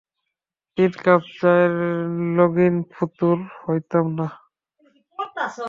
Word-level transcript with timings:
তিন 0.77 0.91
কাপ 1.03 1.21
চায়ের 1.37 1.73
লগিন 2.37 2.75
ফতুর 2.93 3.37
হইতাম 3.61 4.05
না। 4.17 4.27